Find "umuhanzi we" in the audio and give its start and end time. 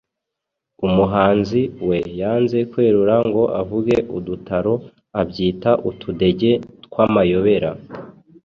0.87-1.97